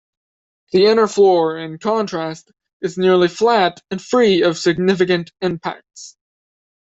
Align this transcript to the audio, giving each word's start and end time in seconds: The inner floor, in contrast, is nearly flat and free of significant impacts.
The 0.71 0.87
inner 0.87 1.05
floor, 1.05 1.59
in 1.59 1.77
contrast, 1.77 2.51
is 2.81 2.97
nearly 2.97 3.27
flat 3.27 3.81
and 3.91 4.01
free 4.01 4.41
of 4.41 4.57
significant 4.57 5.31
impacts. 5.41 6.17